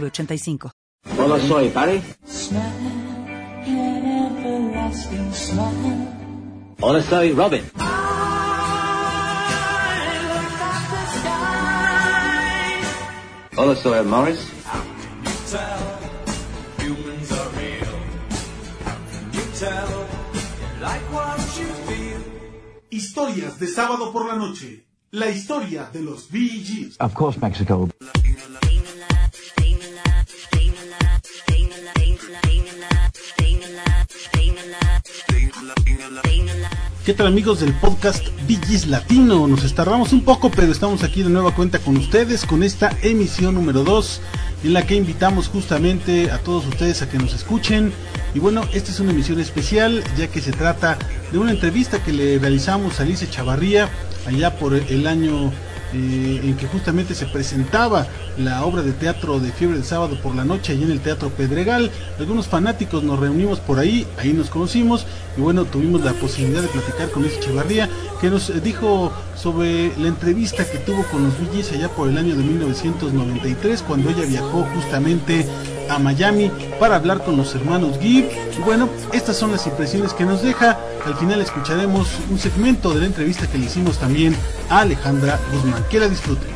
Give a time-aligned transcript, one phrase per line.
[0.00, 0.70] 906985.
[1.18, 2.02] Hola, soy Barry.
[6.80, 7.62] Hola, soy Robin.
[13.56, 14.48] Hola, soy Morris.
[22.90, 24.86] Historias de sábado por la noche.
[25.12, 26.96] La historia de los Bee Gees.
[26.98, 27.88] Of course, Mexico.
[37.04, 39.46] ¿Qué tal amigos del podcast Bigis Latino?
[39.46, 43.56] Nos tardamos un poco, pero estamos aquí de nueva cuenta con ustedes con esta emisión
[43.56, 44.20] número 2
[44.64, 47.92] en la que invitamos justamente a todos ustedes a que nos escuchen.
[48.34, 50.98] Y bueno, esta es una emisión especial ya que se trata
[51.30, 53.90] de una entrevista que le realizamos a Alice Chavarría
[54.26, 55.52] allá por el año
[55.94, 58.06] eh, en que justamente se presentaba
[58.38, 61.30] la obra de teatro de Fiebre del Sábado por la Noche allí en el Teatro
[61.30, 61.90] Pedregal.
[62.18, 65.06] Algunos fanáticos nos reunimos por ahí, ahí nos conocimos
[65.36, 67.88] y bueno, tuvimos la posibilidad de platicar con ese Echevarría
[68.20, 72.18] que nos eh, dijo sobre la entrevista que tuvo con los Billys allá por el
[72.18, 75.46] año de 1993 cuando ella viajó justamente
[75.88, 78.28] a Miami para hablar con los hermanos Gibb.
[78.56, 80.78] Y bueno, estas son las impresiones que nos deja.
[81.06, 84.36] Al final escucharemos un segmento de la entrevista que le hicimos también
[84.70, 85.84] a Alejandra Guzmán.
[85.90, 86.53] Que la disfruten.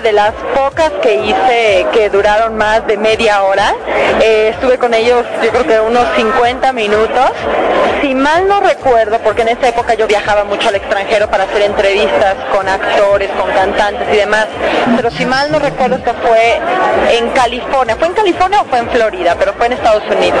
[0.00, 3.74] De las pocas que hice que duraron más de media hora.
[4.22, 7.30] Eh, estuve con ellos yo creo que unos 50 minutos.
[8.00, 11.62] Si mal no recuerdo, porque en esa época yo viajaba mucho al extranjero para hacer
[11.62, 14.46] entrevistas con actores, con cantantes y demás,
[14.96, 16.60] pero si mal no recuerdo esto fue
[17.10, 17.96] en California.
[17.96, 19.34] ¿Fue en California o fue en Florida?
[19.38, 20.40] Pero fue en Estados Unidos.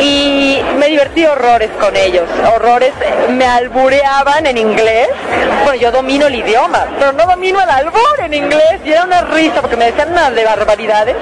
[0.00, 2.24] Y me divertí horrores con ellos.
[2.54, 2.92] Horrores,
[3.30, 5.08] me albureaban en inglés.
[5.64, 9.60] Bueno, yo domino el idioma, pero no domino el albur en inglés era una risa
[9.60, 11.16] porque me decían unas de barbaridades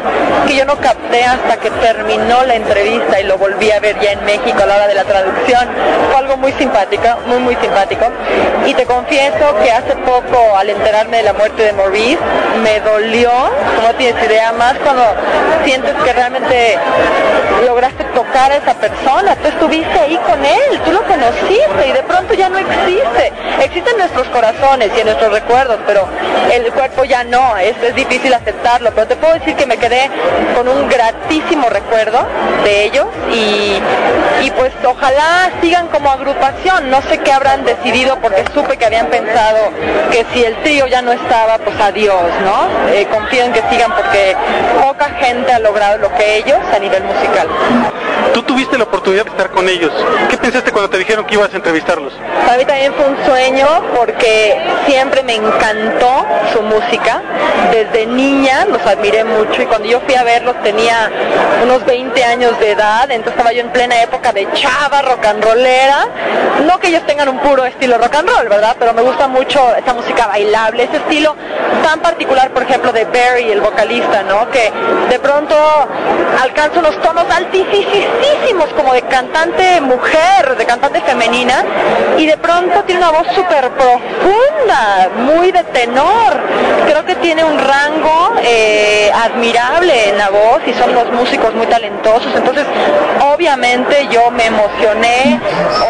[0.47, 4.13] que yo no capté hasta que terminó la entrevista y lo volví a ver ya
[4.13, 5.69] en México a la hora de la traducción.
[6.09, 8.07] Fue algo muy simpático, muy muy simpático.
[8.67, 12.19] Y te confieso que hace poco al enterarme de la muerte de Maurice
[12.63, 13.31] me dolió,
[13.83, 15.05] no tienes idea más cuando
[15.65, 16.79] sientes que realmente
[17.67, 22.35] lograste a esa persona, tú estuviste ahí con él, tú lo conociste y de pronto
[22.35, 23.33] ya no existe.
[23.63, 26.09] Existen nuestros corazones y en nuestros recuerdos, pero
[26.53, 30.11] el cuerpo ya no, es, es difícil aceptarlo, pero te puedo decir que me quedé
[30.55, 32.27] con un gratísimo recuerdo
[32.65, 33.79] de ellos y,
[34.45, 39.07] y pues ojalá sigan como agrupación, no sé qué habrán decidido porque supe que habían
[39.07, 39.59] pensado
[40.11, 42.93] que si el trío ya no estaba, pues adiós, ¿no?
[42.93, 44.37] Eh, confío en que sigan porque
[44.83, 47.49] poca gente ha logrado lo que ellos a nivel musical.
[48.33, 49.93] Tú tuviste la oportunidad de estar con ellos.
[50.29, 52.13] ¿Qué pensaste cuando te dijeron que ibas a entrevistarlos?
[52.45, 57.23] Para mí también fue un sueño porque siempre me encantó su música.
[57.71, 61.11] Desde niña los admiré mucho y cuando yo fui a verlos tenía
[61.63, 65.45] unos 20 años de edad, entonces estaba yo en plena época de chava, rock and
[65.45, 66.09] rollera.
[66.67, 68.77] No que ellos tengan un puro estilo rock and roll, ¿verdad?
[68.79, 71.35] Pero me gusta mucho esa música bailable, ese estilo
[71.83, 74.51] tan particular, por ejemplo, de Barry, el vocalista, ¿no?
[74.51, 74.73] Que
[75.11, 75.55] de pronto
[76.43, 77.75] alcanza unos tonos altísimos
[78.77, 81.65] como de cantante mujer, de cantante femenina,
[82.19, 86.41] y de pronto tiene una voz súper profunda, muy de tenor.
[86.87, 91.67] Creo que tiene un rango eh, admirable en la voz y son unos músicos muy
[91.67, 92.35] talentosos.
[92.35, 92.65] Entonces,
[93.35, 95.41] obviamente yo me emocioné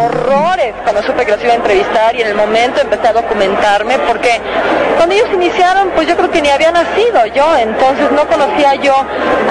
[0.00, 3.98] horrores cuando supe que los iba a entrevistar y en el momento empecé a documentarme
[4.00, 4.40] porque
[4.96, 8.94] cuando ellos iniciaron, pues yo creo que ni había nacido yo, entonces no conocía yo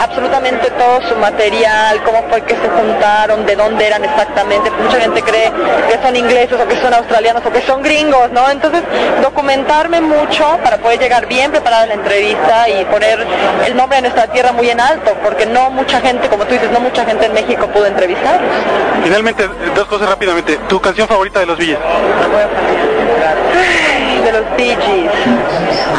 [0.01, 4.71] absolutamente todo su material, cómo fue que se juntaron, de dónde eran exactamente.
[4.71, 5.51] Mucha gente cree
[5.89, 8.49] que son ingleses o que son australianos o que son gringos, ¿no?
[8.49, 8.81] Entonces,
[9.21, 13.25] documentarme mucho para poder llegar bien preparada a la entrevista y poner
[13.65, 16.71] el nombre de nuestra tierra muy en alto, porque no mucha gente, como tú dices,
[16.71, 18.49] no mucha gente en México pudo entrevistarlos.
[19.03, 20.57] Finalmente, dos cosas rápidamente.
[20.69, 21.79] ¿Tu canción favorita de los Villas?
[24.33, 25.11] Los Bee Gees.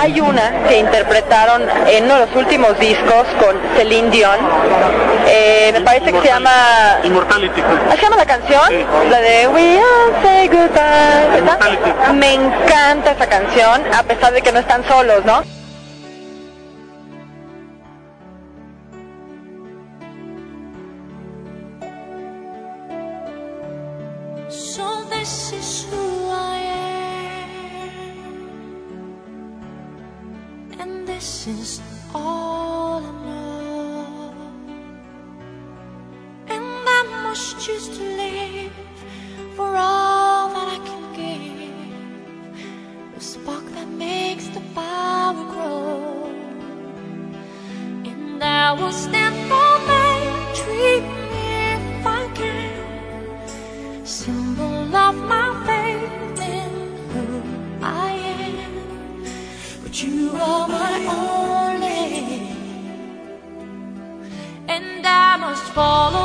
[0.00, 4.38] Hay una que interpretaron en uno de los últimos discos con Celine Dion.
[5.26, 6.98] Eh, me parece que se llama...
[7.04, 7.62] Immortality.
[7.62, 8.62] ¿Cómo se llama la canción?
[9.10, 12.12] La de We All Say Goodbye.
[12.14, 15.42] Me encanta esa canción, a pesar de que no están solos, ¿no?
[48.76, 50.14] Will stand for my
[50.58, 56.70] dream if I can symbol of my faith in
[57.12, 57.26] who
[57.82, 58.10] I
[58.40, 59.24] am.
[59.82, 62.02] But you are my only,
[64.68, 66.23] and I must follow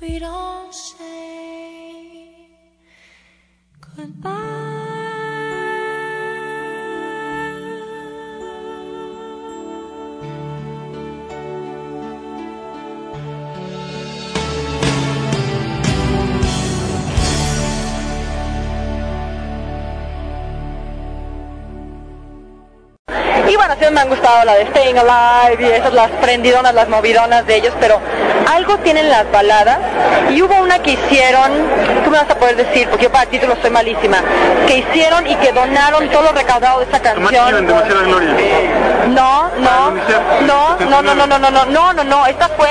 [0.00, 2.48] we don't say
[3.80, 4.32] goodbye.
[23.48, 26.88] Y bueno, sí me han gustado la de Staying Alive y esas las prendidonas, las
[26.88, 28.00] movidonas de ellos, pero
[28.46, 29.78] algo tienen las baladas
[30.30, 31.50] y hubo una que hicieron,
[32.04, 34.18] tú me vas a poder decir, porque yo para títulos soy malísima,
[34.66, 37.66] que hicieron y que donaron todo lo recaudado de esta canción.
[37.66, 38.34] demasiada gloria.
[39.08, 42.68] No, no, Ah, no, no, no, no, no, no, no, no, no, no, esta fue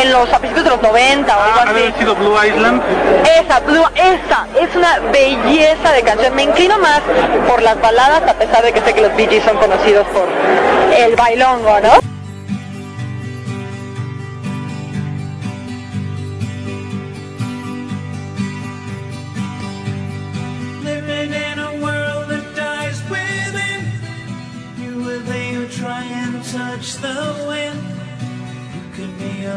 [0.00, 1.70] en los a principios de los 90 o algo Ah, así.
[1.70, 2.82] había sido Blue Island.
[3.40, 6.34] Esa, Blue, esa, es una belleza de canción.
[6.34, 7.00] Me inclino más
[7.48, 10.26] por las baladas, a pesar de que sé que los Gees son conocidos por
[10.96, 12.15] el bailongo, ¿no?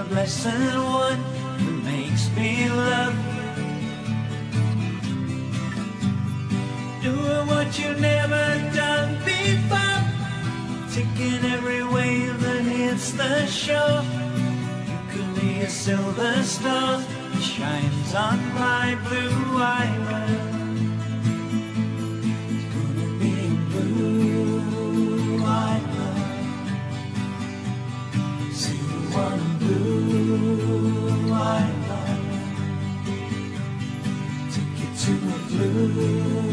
[0.09, 1.21] Blessed one
[1.57, 3.15] that makes me love.
[7.01, 7.11] You.
[7.11, 10.01] Doing what you've never done before.
[10.91, 14.03] Taking every wave that hits the shore.
[14.89, 20.89] You could be a silver star that shines on my blue island.
[22.49, 23.35] It's gonna be
[23.71, 24.78] blue
[35.59, 36.48] you.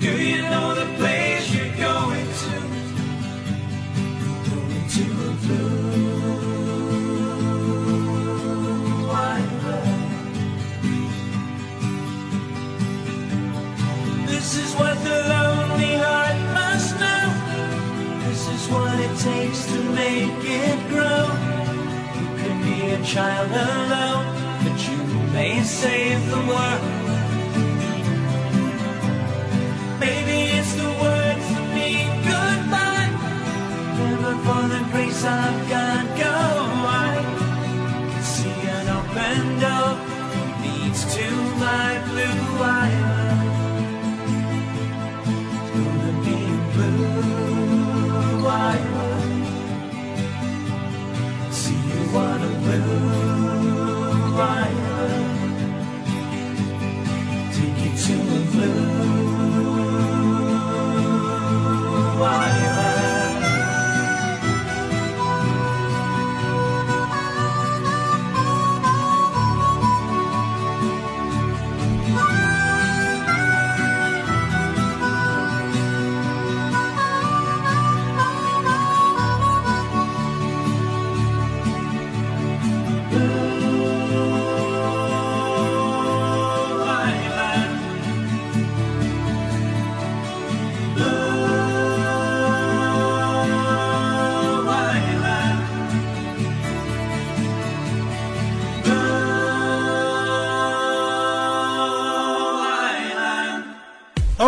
[0.00, 2.52] Do you know the place you're going to?
[4.48, 6.28] Going to a blue
[9.10, 10.08] island.
[14.26, 17.26] This is what the lonely heart must know.
[18.28, 21.26] This is what it takes to make it grow.
[22.18, 24.26] You can be a child alone,
[24.62, 24.98] but you
[25.32, 26.97] may save the world.
[35.48, 35.77] Grace of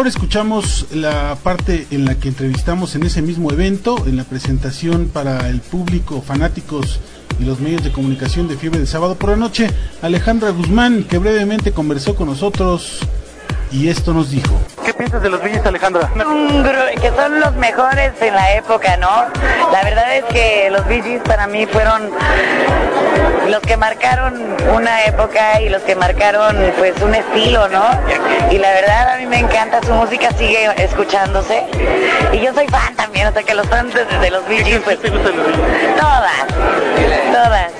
[0.00, 5.10] Ahora escuchamos la parte en la que entrevistamos en ese mismo evento, en la presentación
[5.12, 7.00] para el público, fanáticos
[7.38, 9.68] y los medios de comunicación de Fiebre de Sábado por la Noche,
[10.00, 13.00] Alejandra Guzmán, que brevemente conversó con nosotros
[13.70, 14.58] y esto nos dijo.
[15.00, 16.10] ¿Qué piensas de los Billys, Alejandra?
[17.00, 19.24] Que son los mejores en la época, ¿no?
[19.72, 22.10] La verdad es que los Gees para mí fueron
[23.48, 27.82] los que marcaron una época y los que marcaron pues un estilo, ¿no?
[28.50, 31.64] Y la verdad a mí me encanta, su música sigue escuchándose
[32.32, 34.80] y yo soy fan también, o sea que los fans de, de los Bee Gees
[34.80, 35.96] ¿Qué pues te gusta de los Billys?
[35.96, 36.46] todas,
[37.32, 37.72] todas,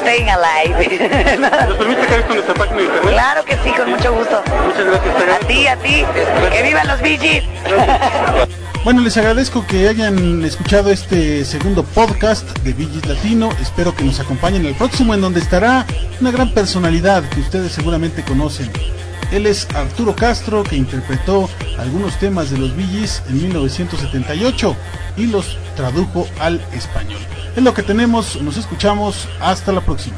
[0.00, 1.38] staying alive.
[1.38, 3.12] ¿Nos permite hagas con nuestra página de internet?
[3.12, 4.42] claro sí, con mucho gusto.
[4.66, 6.04] Muchas gracias, A ti, a ti,
[6.52, 7.44] que vivan los Gees.
[8.84, 13.50] Bueno, les agradezco que hayan escuchado este segundo podcast de Villis Latino.
[13.60, 15.84] Espero que nos acompañen el próximo en donde estará
[16.20, 18.70] una gran personalidad que ustedes seguramente conocen.
[19.30, 24.76] Él es Arturo Castro, que interpretó algunos temas de los Billys en 1978
[25.18, 27.20] y los tradujo al español.
[27.56, 30.16] Es lo que tenemos, nos escuchamos, hasta la próxima.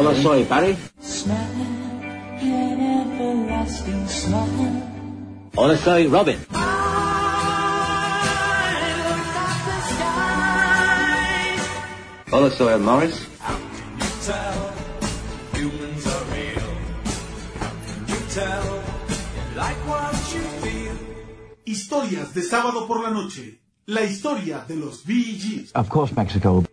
[0.00, 0.78] Hola, soy smile.
[5.54, 6.38] Hola, soy Robin.
[12.32, 13.28] Hola, soy Morris.
[14.24, 14.72] tell
[15.52, 16.70] humans are real?
[17.60, 18.64] How can you tell
[19.10, 20.96] you like what you feel?
[21.66, 23.60] Historias de sábado por la noche.
[23.84, 25.72] La historia de los VGs.
[25.74, 26.64] Of course, Mexico